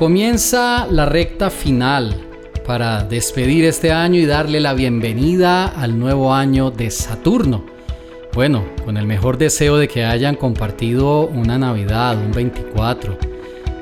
Comienza 0.00 0.86
la 0.90 1.04
recta 1.04 1.50
final 1.50 2.16
para 2.66 3.04
despedir 3.04 3.66
este 3.66 3.92
año 3.92 4.18
y 4.18 4.24
darle 4.24 4.58
la 4.58 4.72
bienvenida 4.72 5.66
al 5.66 5.98
nuevo 5.98 6.32
año 6.32 6.70
de 6.70 6.90
Saturno. 6.90 7.66
Bueno, 8.32 8.64
con 8.86 8.96
el 8.96 9.06
mejor 9.06 9.36
deseo 9.36 9.76
de 9.76 9.88
que 9.88 10.06
hayan 10.06 10.36
compartido 10.36 11.26
una 11.26 11.58
Navidad, 11.58 12.16
un 12.16 12.32
24 12.32 13.18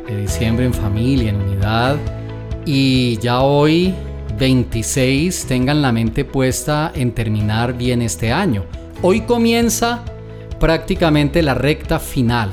de 0.09 0.21
diciembre 0.21 0.67
en 0.67 0.75
familia, 0.75 1.31
en 1.31 1.37
unidad, 1.37 1.97
y 2.67 3.17
ya 3.19 3.43
hoy 3.43 3.95
26 4.41 5.47
tengan 5.47 5.81
la 5.81 5.93
mente 5.93 6.25
puesta 6.25 6.91
en 6.97 7.13
terminar 7.13 7.75
bien 7.75 8.03
este 8.03 8.33
año. 8.33 8.65
Hoy 9.03 9.21
comienza 9.21 10.05
prácticamente 10.59 11.43
la 11.43 11.55
recta 11.55 12.01
final 12.01 12.51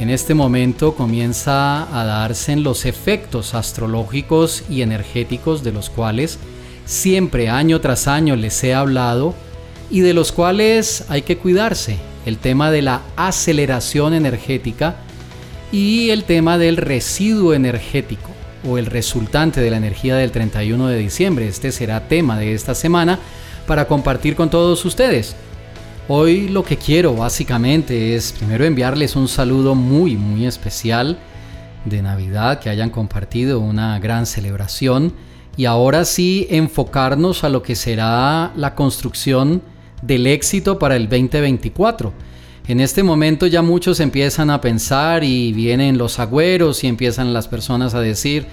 en 0.00 0.10
este 0.10 0.34
momento 0.34 0.94
comienza 0.94 1.82
a 1.98 2.04
darse 2.04 2.52
en 2.52 2.62
los 2.62 2.86
efectos 2.86 3.54
astrológicos 3.54 4.62
y 4.70 4.82
energéticos 4.82 5.64
de 5.64 5.72
los 5.72 5.90
cuales 5.90 6.38
siempre 6.84 7.48
año 7.48 7.80
tras 7.80 8.06
año 8.06 8.36
les 8.36 8.62
he 8.62 8.74
hablado 8.74 9.34
y 9.90 10.00
de 10.00 10.14
los 10.14 10.30
cuales 10.30 11.04
hay 11.08 11.22
que 11.22 11.38
cuidarse. 11.38 11.96
El 12.26 12.38
tema 12.38 12.70
de 12.70 12.82
la 12.82 13.02
aceleración 13.16 14.14
energética 14.14 14.96
y 15.72 16.10
el 16.10 16.24
tema 16.24 16.58
del 16.58 16.76
residuo 16.76 17.54
energético 17.54 18.30
o 18.68 18.78
el 18.78 18.86
resultante 18.86 19.60
de 19.60 19.70
la 19.70 19.78
energía 19.78 20.14
del 20.16 20.30
31 20.30 20.88
de 20.88 20.98
diciembre. 20.98 21.48
Este 21.48 21.72
será 21.72 22.06
tema 22.06 22.38
de 22.38 22.54
esta 22.54 22.74
semana 22.74 23.18
para 23.66 23.86
compartir 23.86 24.36
con 24.36 24.50
todos 24.50 24.84
ustedes. 24.84 25.34
Hoy 26.10 26.48
lo 26.48 26.64
que 26.64 26.78
quiero 26.78 27.14
básicamente 27.14 28.14
es 28.14 28.32
primero 28.32 28.64
enviarles 28.64 29.14
un 29.14 29.28
saludo 29.28 29.74
muy 29.74 30.16
muy 30.16 30.46
especial 30.46 31.18
de 31.84 32.00
Navidad, 32.00 32.60
que 32.60 32.70
hayan 32.70 32.88
compartido 32.88 33.60
una 33.60 33.98
gran 33.98 34.24
celebración 34.24 35.12
y 35.58 35.66
ahora 35.66 36.06
sí 36.06 36.46
enfocarnos 36.48 37.44
a 37.44 37.50
lo 37.50 37.62
que 37.62 37.76
será 37.76 38.54
la 38.56 38.74
construcción 38.74 39.60
del 40.00 40.26
éxito 40.26 40.78
para 40.78 40.96
el 40.96 41.10
2024. 41.10 42.14
En 42.68 42.80
este 42.80 43.02
momento 43.02 43.46
ya 43.46 43.60
muchos 43.60 44.00
empiezan 44.00 44.48
a 44.48 44.62
pensar 44.62 45.24
y 45.24 45.52
vienen 45.52 45.98
los 45.98 46.18
agüeros 46.18 46.84
y 46.84 46.86
empiezan 46.86 47.34
las 47.34 47.48
personas 47.48 47.94
a 47.94 48.00
decir, 48.00 48.46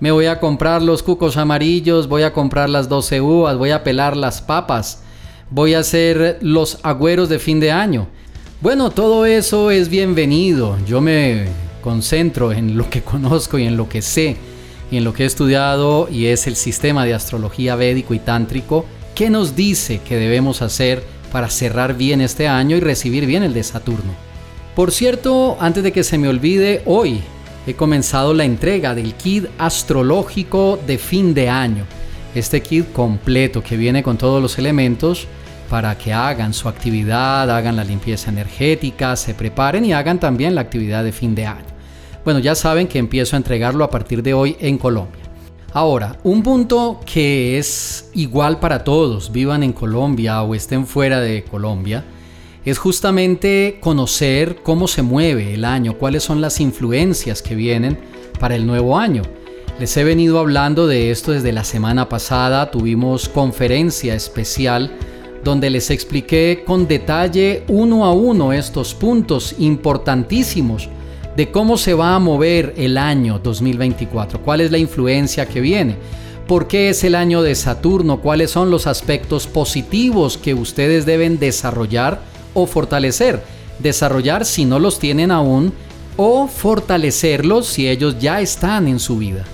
me 0.00 0.12
voy 0.12 0.26
a 0.26 0.40
comprar 0.40 0.80
los 0.80 1.02
cucos 1.02 1.36
amarillos, 1.36 2.08
voy 2.08 2.22
a 2.22 2.32
comprar 2.32 2.70
las 2.70 2.88
12 2.88 3.20
uvas, 3.20 3.58
voy 3.58 3.70
a 3.70 3.84
pelar 3.84 4.16
las 4.16 4.40
papas 4.40 5.01
voy 5.52 5.74
a 5.74 5.80
hacer 5.80 6.38
los 6.40 6.78
agüeros 6.82 7.28
de 7.28 7.38
fin 7.38 7.60
de 7.60 7.70
año. 7.70 8.08
Bueno, 8.62 8.90
todo 8.90 9.26
eso 9.26 9.70
es 9.70 9.90
bienvenido. 9.90 10.78
Yo 10.86 11.02
me 11.02 11.44
concentro 11.82 12.52
en 12.52 12.78
lo 12.78 12.88
que 12.88 13.02
conozco 13.02 13.58
y 13.58 13.64
en 13.64 13.76
lo 13.76 13.88
que 13.88 14.00
sé 14.00 14.36
y 14.90 14.96
en 14.96 15.04
lo 15.04 15.12
que 15.12 15.24
he 15.24 15.26
estudiado 15.26 16.08
y 16.10 16.26
es 16.26 16.46
el 16.46 16.56
sistema 16.56 17.04
de 17.04 17.14
astrología 17.14 17.76
védico 17.76 18.14
y 18.14 18.18
tántrico 18.18 18.86
que 19.14 19.28
nos 19.28 19.54
dice 19.54 20.00
que 20.06 20.16
debemos 20.16 20.62
hacer 20.62 21.02
para 21.30 21.50
cerrar 21.50 21.96
bien 21.96 22.22
este 22.22 22.48
año 22.48 22.76
y 22.76 22.80
recibir 22.80 23.26
bien 23.26 23.42
el 23.42 23.52
de 23.52 23.62
Saturno. 23.62 24.12
Por 24.74 24.90
cierto, 24.90 25.58
antes 25.60 25.82
de 25.82 25.92
que 25.92 26.02
se 26.02 26.16
me 26.16 26.28
olvide, 26.28 26.82
hoy 26.86 27.20
he 27.66 27.74
comenzado 27.74 28.32
la 28.32 28.44
entrega 28.44 28.94
del 28.94 29.14
kit 29.14 29.46
astrológico 29.58 30.78
de 30.86 30.96
fin 30.96 31.34
de 31.34 31.50
año. 31.50 31.84
Este 32.34 32.62
kit 32.62 32.92
completo 32.92 33.62
que 33.62 33.76
viene 33.76 34.02
con 34.02 34.16
todos 34.16 34.40
los 34.40 34.58
elementos 34.58 35.26
para 35.68 35.96
que 35.96 36.12
hagan 36.12 36.54
su 36.54 36.68
actividad, 36.68 37.50
hagan 37.50 37.76
la 37.76 37.84
limpieza 37.84 38.30
energética, 38.30 39.16
se 39.16 39.34
preparen 39.34 39.84
y 39.84 39.92
hagan 39.92 40.18
también 40.18 40.54
la 40.54 40.62
actividad 40.62 41.04
de 41.04 41.12
fin 41.12 41.34
de 41.34 41.46
año. 41.46 41.66
Bueno, 42.24 42.40
ya 42.40 42.54
saben 42.54 42.88
que 42.88 42.98
empiezo 42.98 43.36
a 43.36 43.38
entregarlo 43.38 43.84
a 43.84 43.90
partir 43.90 44.22
de 44.22 44.32
hoy 44.32 44.56
en 44.60 44.78
Colombia. 44.78 45.22
Ahora, 45.74 46.18
un 46.22 46.42
punto 46.42 47.00
que 47.04 47.58
es 47.58 48.10
igual 48.14 48.60
para 48.60 48.84
todos, 48.84 49.32
vivan 49.32 49.62
en 49.62 49.72
Colombia 49.72 50.42
o 50.42 50.54
estén 50.54 50.86
fuera 50.86 51.20
de 51.20 51.44
Colombia, 51.44 52.04
es 52.64 52.78
justamente 52.78 53.78
conocer 53.80 54.56
cómo 54.62 54.86
se 54.86 55.02
mueve 55.02 55.54
el 55.54 55.64
año, 55.64 55.98
cuáles 55.98 56.22
son 56.22 56.40
las 56.40 56.60
influencias 56.60 57.42
que 57.42 57.54
vienen 57.54 57.98
para 58.38 58.54
el 58.54 58.66
nuevo 58.66 58.98
año. 58.98 59.22
Les 59.78 59.96
he 59.96 60.04
venido 60.04 60.38
hablando 60.38 60.86
de 60.86 61.10
esto 61.10 61.32
desde 61.32 61.50
la 61.50 61.64
semana 61.64 62.08
pasada, 62.08 62.70
tuvimos 62.70 63.28
conferencia 63.28 64.14
especial 64.14 64.92
donde 65.42 65.70
les 65.70 65.90
expliqué 65.90 66.62
con 66.64 66.86
detalle 66.86 67.64
uno 67.68 68.04
a 68.04 68.12
uno 68.12 68.52
estos 68.52 68.94
puntos 68.94 69.56
importantísimos 69.58 70.88
de 71.36 71.50
cómo 71.50 71.76
se 71.78 71.94
va 71.94 72.14
a 72.14 72.18
mover 72.18 72.74
el 72.76 72.98
año 72.98 73.40
2024, 73.42 74.42
cuál 74.42 74.60
es 74.60 74.70
la 74.70 74.78
influencia 74.78 75.46
que 75.46 75.60
viene, 75.60 75.96
por 76.46 76.68
qué 76.68 76.90
es 76.90 77.02
el 77.02 77.14
año 77.14 77.42
de 77.42 77.54
Saturno, 77.54 78.20
cuáles 78.20 78.50
son 78.50 78.70
los 78.70 78.86
aspectos 78.86 79.46
positivos 79.46 80.36
que 80.36 80.54
ustedes 80.54 81.06
deben 81.06 81.38
desarrollar 81.38 82.20
o 82.54 82.66
fortalecer. 82.66 83.42
Desarrollar 83.78 84.44
si 84.44 84.64
no 84.64 84.78
los 84.78 84.98
tienen 84.98 85.30
aún 85.30 85.72
o 86.16 86.46
fortalecerlos 86.46 87.66
si 87.66 87.88
ellos 87.88 88.18
ya 88.20 88.40
están 88.40 88.86
en 88.86 89.00
su 89.00 89.16
vida. 89.16 89.44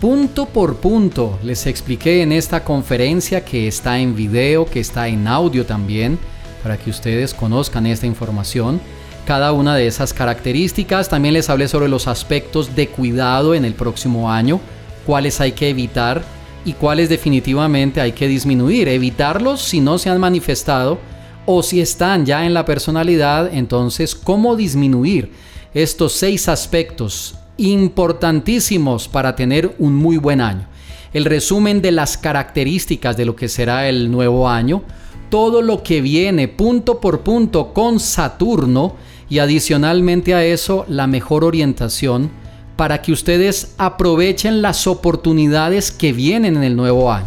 Punto 0.00 0.46
por 0.46 0.76
punto 0.76 1.38
les 1.42 1.66
expliqué 1.66 2.22
en 2.22 2.32
esta 2.32 2.64
conferencia 2.64 3.44
que 3.44 3.68
está 3.68 3.98
en 3.98 4.16
video, 4.16 4.64
que 4.64 4.80
está 4.80 5.08
en 5.08 5.28
audio 5.28 5.66
también, 5.66 6.18
para 6.62 6.78
que 6.78 6.88
ustedes 6.88 7.34
conozcan 7.34 7.84
esta 7.84 8.06
información. 8.06 8.80
Cada 9.26 9.52
una 9.52 9.76
de 9.76 9.86
esas 9.86 10.14
características. 10.14 11.10
También 11.10 11.34
les 11.34 11.50
hablé 11.50 11.68
sobre 11.68 11.90
los 11.90 12.08
aspectos 12.08 12.74
de 12.74 12.88
cuidado 12.88 13.54
en 13.54 13.66
el 13.66 13.74
próximo 13.74 14.30
año, 14.30 14.58
cuáles 15.04 15.38
hay 15.42 15.52
que 15.52 15.68
evitar 15.68 16.22
y 16.64 16.72
cuáles 16.72 17.10
definitivamente 17.10 18.00
hay 18.00 18.12
que 18.12 18.26
disminuir. 18.26 18.88
Evitarlos 18.88 19.60
si 19.60 19.80
no 19.80 19.98
se 19.98 20.08
han 20.08 20.18
manifestado 20.18 20.98
o 21.44 21.62
si 21.62 21.82
están 21.82 22.24
ya 22.24 22.46
en 22.46 22.54
la 22.54 22.64
personalidad, 22.64 23.50
entonces 23.52 24.14
cómo 24.14 24.56
disminuir 24.56 25.30
estos 25.74 26.14
seis 26.14 26.48
aspectos 26.48 27.34
importantísimos 27.60 29.08
para 29.08 29.36
tener 29.36 29.74
un 29.78 29.94
muy 29.94 30.16
buen 30.16 30.40
año. 30.40 30.66
El 31.12 31.24
resumen 31.24 31.82
de 31.82 31.92
las 31.92 32.16
características 32.16 33.16
de 33.16 33.24
lo 33.24 33.36
que 33.36 33.48
será 33.48 33.88
el 33.88 34.10
nuevo 34.10 34.48
año, 34.48 34.82
todo 35.28 35.60
lo 35.60 35.82
que 35.82 36.00
viene 36.00 36.48
punto 36.48 37.00
por 37.00 37.20
punto 37.20 37.72
con 37.72 38.00
Saturno 38.00 38.96
y 39.28 39.38
adicionalmente 39.38 40.34
a 40.34 40.44
eso 40.44 40.84
la 40.88 41.06
mejor 41.06 41.44
orientación 41.44 42.30
para 42.76 43.02
que 43.02 43.12
ustedes 43.12 43.74
aprovechen 43.76 44.62
las 44.62 44.86
oportunidades 44.86 45.90
que 45.92 46.12
vienen 46.12 46.56
en 46.56 46.62
el 46.62 46.76
nuevo 46.76 47.12
año. 47.12 47.26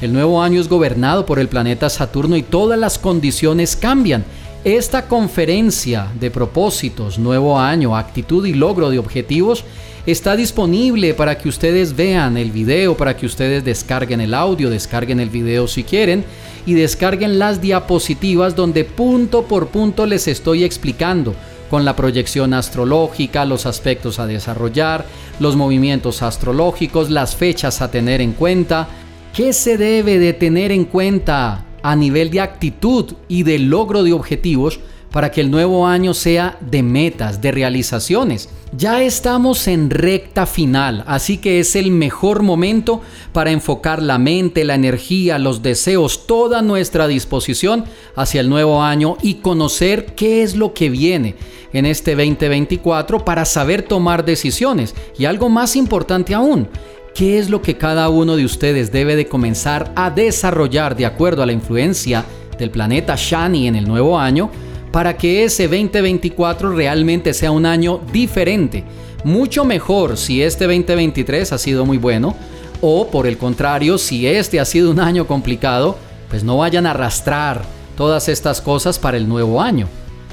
El 0.00 0.12
nuevo 0.12 0.42
año 0.42 0.60
es 0.60 0.68
gobernado 0.68 1.26
por 1.26 1.38
el 1.38 1.48
planeta 1.48 1.90
Saturno 1.90 2.36
y 2.36 2.42
todas 2.42 2.78
las 2.78 2.98
condiciones 2.98 3.76
cambian. 3.76 4.24
Esta 4.64 5.08
conferencia 5.08 6.06
de 6.20 6.30
propósitos, 6.30 7.18
nuevo 7.18 7.58
año, 7.58 7.96
actitud 7.96 8.46
y 8.46 8.54
logro 8.54 8.90
de 8.90 9.00
objetivos 9.00 9.64
está 10.06 10.36
disponible 10.36 11.14
para 11.14 11.36
que 11.36 11.48
ustedes 11.48 11.96
vean 11.96 12.36
el 12.36 12.52
video, 12.52 12.96
para 12.96 13.16
que 13.16 13.26
ustedes 13.26 13.64
descarguen 13.64 14.20
el 14.20 14.34
audio, 14.34 14.70
descarguen 14.70 15.18
el 15.18 15.30
video 15.30 15.66
si 15.66 15.82
quieren 15.82 16.24
y 16.64 16.74
descarguen 16.74 17.40
las 17.40 17.60
diapositivas 17.60 18.54
donde 18.54 18.84
punto 18.84 19.46
por 19.46 19.66
punto 19.66 20.06
les 20.06 20.28
estoy 20.28 20.62
explicando 20.62 21.34
con 21.68 21.84
la 21.84 21.96
proyección 21.96 22.54
astrológica, 22.54 23.44
los 23.44 23.66
aspectos 23.66 24.20
a 24.20 24.28
desarrollar, 24.28 25.04
los 25.40 25.56
movimientos 25.56 26.22
astrológicos, 26.22 27.10
las 27.10 27.34
fechas 27.34 27.82
a 27.82 27.90
tener 27.90 28.20
en 28.20 28.30
cuenta, 28.32 28.86
qué 29.34 29.52
se 29.52 29.76
debe 29.76 30.20
de 30.20 30.32
tener 30.34 30.70
en 30.70 30.84
cuenta 30.84 31.64
a 31.82 31.96
nivel 31.96 32.30
de 32.30 32.40
actitud 32.40 33.14
y 33.28 33.42
de 33.42 33.58
logro 33.58 34.02
de 34.02 34.12
objetivos 34.12 34.80
para 35.12 35.30
que 35.30 35.42
el 35.42 35.50
nuevo 35.50 35.86
año 35.86 36.14
sea 36.14 36.56
de 36.60 36.82
metas, 36.82 37.40
de 37.40 37.52
realizaciones. 37.52 38.48
Ya 38.74 39.02
estamos 39.02 39.68
en 39.68 39.90
recta 39.90 40.46
final, 40.46 41.04
así 41.06 41.36
que 41.36 41.60
es 41.60 41.76
el 41.76 41.90
mejor 41.90 42.42
momento 42.42 43.02
para 43.34 43.50
enfocar 43.50 44.02
la 44.02 44.16
mente, 44.16 44.64
la 44.64 44.74
energía, 44.74 45.38
los 45.38 45.62
deseos, 45.62 46.26
toda 46.26 46.62
nuestra 46.62 47.06
disposición 47.06 47.84
hacia 48.16 48.40
el 48.40 48.48
nuevo 48.48 48.82
año 48.82 49.18
y 49.20 49.34
conocer 49.34 50.14
qué 50.14 50.42
es 50.42 50.56
lo 50.56 50.72
que 50.72 50.88
viene 50.88 51.36
en 51.74 51.84
este 51.84 52.16
2024 52.16 53.24
para 53.26 53.44
saber 53.44 53.82
tomar 53.82 54.24
decisiones. 54.24 54.94
Y 55.18 55.26
algo 55.26 55.50
más 55.50 55.76
importante 55.76 56.34
aún, 56.34 56.68
¿Qué 57.14 57.38
es 57.38 57.50
lo 57.50 57.60
que 57.60 57.76
cada 57.76 58.08
uno 58.08 58.36
de 58.36 58.44
ustedes 58.46 58.90
debe 58.90 59.16
de 59.16 59.26
comenzar 59.26 59.92
a 59.96 60.10
desarrollar 60.10 60.96
de 60.96 61.04
acuerdo 61.04 61.42
a 61.42 61.46
la 61.46 61.52
influencia 61.52 62.24
del 62.58 62.70
planeta 62.70 63.16
Shani 63.18 63.68
en 63.68 63.76
el 63.76 63.86
nuevo 63.86 64.18
año 64.18 64.50
para 64.90 65.14
que 65.18 65.44
ese 65.44 65.64
2024 65.64 66.74
realmente 66.74 67.34
sea 67.34 67.50
un 67.50 67.66
año 67.66 68.00
diferente? 68.12 68.84
Mucho 69.24 69.66
mejor 69.66 70.16
si 70.16 70.42
este 70.42 70.64
2023 70.64 71.52
ha 71.52 71.58
sido 71.58 71.84
muy 71.84 71.98
bueno 71.98 72.34
o 72.80 73.06
por 73.08 73.26
el 73.26 73.36
contrario, 73.36 73.98
si 73.98 74.26
este 74.26 74.58
ha 74.58 74.64
sido 74.64 74.90
un 74.90 74.98
año 74.98 75.26
complicado, 75.26 75.98
pues 76.30 76.42
no 76.42 76.56
vayan 76.56 76.86
a 76.86 76.92
arrastrar 76.92 77.62
todas 77.94 78.30
estas 78.30 78.62
cosas 78.62 78.98
para 78.98 79.18
el 79.18 79.28
nuevo 79.28 79.60
año. 79.60 79.86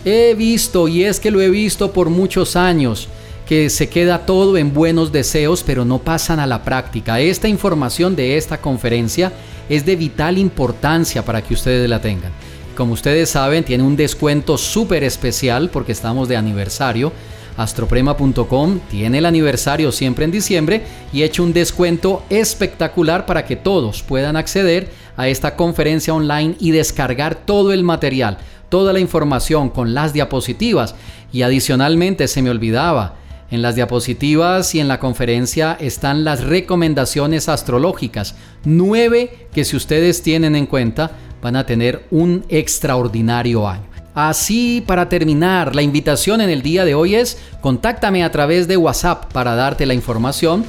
He 0.06 0.34
visto, 0.34 0.88
y 0.88 1.04
es 1.04 1.20
que 1.20 1.30
lo 1.30 1.42
he 1.42 1.50
visto 1.50 1.92
por 1.92 2.10
muchos 2.10 2.56
años, 2.56 3.10
que 3.50 3.72
se 3.72 3.90
queda 3.90 4.28
todo 4.28 4.58
en 4.58 4.76
buenos 4.76 5.12
deseos, 5.12 5.64
pero 5.64 5.84
no 5.84 5.98
pasan 5.98 6.40
a 6.40 6.46
la 6.46 6.64
práctica. 6.64 7.20
Esta 7.20 7.48
información 7.48 8.16
de 8.16 8.38
esta 8.38 8.62
conferencia 8.62 9.34
es 9.70 9.88
de 9.88 9.96
vital 9.96 10.38
importancia 10.38 11.26
para 11.26 11.42
que 11.42 11.56
ustedes 11.56 11.90
la 11.90 12.00
tengan. 12.00 12.32
Como 12.78 12.94
ustedes 12.94 13.32
saben, 13.32 13.64
tiene 13.64 13.84
un 13.84 13.96
descuento 13.96 14.56
súper 14.56 15.04
especial 15.04 15.72
porque 15.72 15.94
estamos 15.94 16.30
de 16.30 16.38
aniversario. 16.38 17.12
Astroprema.com 17.58 18.82
tiene 18.88 19.18
el 19.18 19.26
aniversario 19.26 19.92
siempre 19.92 20.26
en 20.26 20.32
diciembre 20.32 20.84
y 21.12 21.24
ha 21.24 21.26
hecho 21.26 21.42
un 21.42 21.52
descuento 21.52 22.22
espectacular 22.30 23.26
para 23.26 23.46
que 23.46 23.56
todos 23.56 24.04
puedan 24.04 24.36
acceder 24.36 24.92
a 25.18 25.28
esta 25.28 25.56
conferencia 25.56 26.14
online 26.14 26.54
y 26.60 26.70
descargar 26.70 27.34
todo 27.34 27.74
el 27.74 27.82
material, 27.82 28.38
toda 28.70 28.94
la 28.94 29.00
información 29.00 29.72
con 29.72 29.96
las 29.96 30.14
diapositivas. 30.14 30.94
Y 31.34 31.42
adicionalmente 31.42 32.28
se 32.28 32.44
me 32.44 32.52
olvidaba, 32.52 33.16
en 33.52 33.62
las 33.62 33.76
diapositivas 33.76 34.76
y 34.76 34.80
en 34.80 34.88
la 34.88 35.00
conferencia 35.00 35.78
están 35.80 36.24
las 36.24 36.44
recomendaciones 36.44 37.50
astrológicas, 37.50 38.36
nueve 38.64 39.48
que 39.54 39.66
si 39.66 39.76
ustedes 39.76 40.22
tienen 40.22 40.56
en 40.56 40.66
cuenta 40.66 41.12
van 41.42 41.56
a 41.56 41.66
tener 41.66 42.06
un 42.12 42.46
extraordinario 42.50 43.68
año. 43.68 43.90
Así, 44.14 44.84
para 44.86 45.08
terminar, 45.08 45.76
la 45.76 45.82
invitación 45.82 46.42
en 46.42 46.50
el 46.50 46.62
día 46.62 46.84
de 46.84 46.96
hoy 46.96 47.16
es 47.16 47.38
contáctame 47.62 48.24
a 48.24 48.32
través 48.32 48.68
de 48.68 48.76
WhatsApp 48.76 49.32
para 49.32 49.56
darte 49.56 49.86
la 49.86 49.94
información 49.94 50.66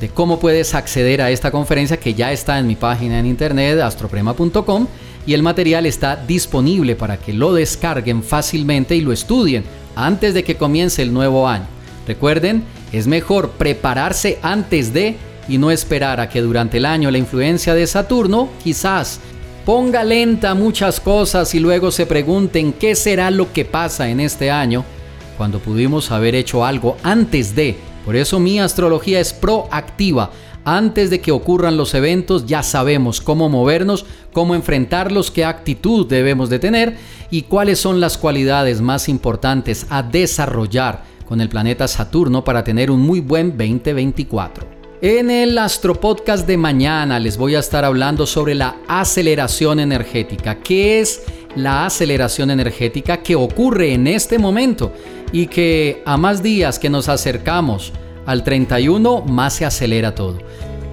de 0.00 0.08
cómo 0.08 0.38
puedes 0.38 0.74
acceder 0.74 1.22
a 1.22 1.30
esta 1.30 1.50
conferencia 1.50 1.98
que 1.98 2.14
ya 2.14 2.32
está 2.32 2.58
en 2.58 2.66
mi 2.66 2.76
página 2.76 3.18
en 3.18 3.26
internet 3.26 3.80
astroprema.com 3.80 4.86
y 5.26 5.34
el 5.34 5.42
material 5.42 5.86
está 5.86 6.16
disponible 6.16 6.96
para 6.96 7.18
que 7.18 7.32
lo 7.32 7.52
descarguen 7.52 8.22
fácilmente 8.22 8.96
y 8.96 9.00
lo 9.00 9.12
estudien 9.12 9.64
antes 9.94 10.34
de 10.34 10.44
que 10.44 10.56
comience 10.56 11.02
el 11.02 11.12
nuevo 11.12 11.46
año. 11.46 11.77
Recuerden, 12.08 12.64
es 12.90 13.06
mejor 13.06 13.50
prepararse 13.50 14.38
antes 14.40 14.94
de 14.94 15.18
y 15.46 15.58
no 15.58 15.70
esperar 15.70 16.20
a 16.20 16.30
que 16.30 16.40
durante 16.40 16.78
el 16.78 16.86
año 16.86 17.10
la 17.10 17.18
influencia 17.18 17.74
de 17.74 17.86
Saturno 17.86 18.48
quizás 18.64 19.20
ponga 19.66 20.02
lenta 20.04 20.54
muchas 20.54 21.00
cosas 21.00 21.54
y 21.54 21.60
luego 21.60 21.90
se 21.90 22.06
pregunten 22.06 22.72
qué 22.72 22.94
será 22.94 23.30
lo 23.30 23.52
que 23.52 23.66
pasa 23.66 24.08
en 24.08 24.20
este 24.20 24.50
año 24.50 24.86
cuando 25.36 25.58
pudimos 25.58 26.10
haber 26.10 26.34
hecho 26.34 26.64
algo 26.64 26.96
antes 27.02 27.54
de. 27.54 27.76
Por 28.06 28.16
eso 28.16 28.40
mi 28.40 28.58
astrología 28.58 29.20
es 29.20 29.34
proactiva. 29.34 30.30
Antes 30.64 31.10
de 31.10 31.20
que 31.20 31.30
ocurran 31.30 31.76
los 31.76 31.92
eventos 31.92 32.46
ya 32.46 32.62
sabemos 32.62 33.20
cómo 33.20 33.50
movernos, 33.50 34.06
cómo 34.32 34.54
enfrentarlos, 34.54 35.30
qué 35.30 35.44
actitud 35.44 36.06
debemos 36.06 36.48
de 36.48 36.58
tener 36.58 36.96
y 37.30 37.42
cuáles 37.42 37.78
son 37.78 38.00
las 38.00 38.16
cualidades 38.16 38.80
más 38.80 39.10
importantes 39.10 39.86
a 39.90 40.02
desarrollar 40.02 41.17
con 41.28 41.40
el 41.42 41.50
planeta 41.50 41.86
Saturno 41.86 42.42
para 42.42 42.64
tener 42.64 42.90
un 42.90 43.00
muy 43.00 43.20
buen 43.20 43.50
2024. 43.50 44.66
En 45.02 45.30
el 45.30 45.58
Astropodcast 45.58 46.46
de 46.46 46.56
mañana 46.56 47.20
les 47.20 47.36
voy 47.36 47.54
a 47.54 47.60
estar 47.60 47.84
hablando 47.84 48.26
sobre 48.26 48.54
la 48.54 48.76
aceleración 48.88 49.78
energética. 49.78 50.58
¿Qué 50.60 51.00
es 51.00 51.22
la 51.54 51.86
aceleración 51.86 52.50
energética 52.50 53.18
que 53.18 53.36
ocurre 53.36 53.92
en 53.92 54.06
este 54.06 54.38
momento 54.38 54.92
y 55.30 55.46
que 55.46 56.02
a 56.06 56.16
más 56.16 56.42
días 56.42 56.78
que 56.78 56.90
nos 56.90 57.08
acercamos 57.08 57.92
al 58.26 58.42
31 58.42 59.22
más 59.22 59.54
se 59.54 59.66
acelera 59.66 60.14
todo? 60.14 60.38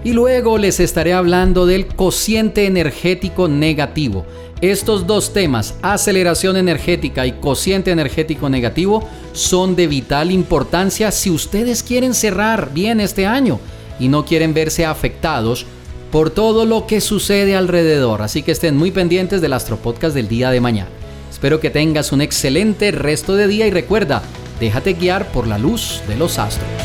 Y 0.05 0.13
luego 0.13 0.59
les 0.59 0.79
estaré 0.79 1.13
hablando 1.13 1.65
del 1.65 1.87
cociente 1.87 2.67
energético 2.67 3.47
negativo. 3.47 4.23
Estos 4.61 5.07
dos 5.07 5.33
temas, 5.33 5.73
aceleración 5.81 6.57
energética 6.57 7.25
y 7.25 7.31
cociente 7.31 7.89
energético 7.89 8.47
negativo, 8.47 9.09
son 9.33 9.75
de 9.75 9.87
vital 9.87 10.29
importancia 10.31 11.09
si 11.09 11.31
ustedes 11.31 11.81
quieren 11.81 12.13
cerrar 12.13 12.71
bien 12.71 12.99
este 12.99 13.25
año 13.25 13.59
y 13.99 14.07
no 14.07 14.25
quieren 14.25 14.53
verse 14.53 14.85
afectados 14.85 15.65
por 16.11 16.29
todo 16.29 16.65
lo 16.65 16.85
que 16.85 17.01
sucede 17.01 17.55
alrededor. 17.55 18.21
Así 18.21 18.43
que 18.43 18.51
estén 18.51 18.77
muy 18.77 18.91
pendientes 18.91 19.41
del 19.41 19.53
Astropodcast 19.53 20.13
del 20.13 20.27
día 20.27 20.51
de 20.51 20.61
mañana. 20.61 20.89
Espero 21.31 21.59
que 21.59 21.71
tengas 21.71 22.11
un 22.11 22.21
excelente 22.21 22.91
resto 22.91 23.35
de 23.35 23.47
día 23.47 23.65
y 23.65 23.71
recuerda, 23.71 24.21
déjate 24.59 24.93
guiar 24.93 25.31
por 25.31 25.47
la 25.47 25.57
luz 25.57 26.03
de 26.07 26.15
los 26.15 26.37
astros. 26.37 26.84